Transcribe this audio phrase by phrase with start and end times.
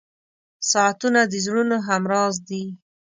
[0.71, 2.63] •ساعتونه د زړونو همراز دي.